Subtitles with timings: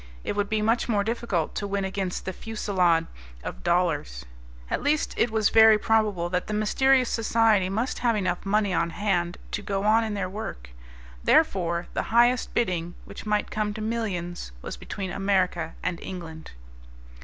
[0.23, 3.05] It would be much more difficult to win against the fusillade
[3.43, 4.25] of dollars.
[4.67, 8.89] At least it was very probable that the mysterious society must have enough money on
[8.89, 10.71] hand to go on in their work.
[11.23, 16.53] Therefore, the highest bidding, which might come to millions, was between America and England.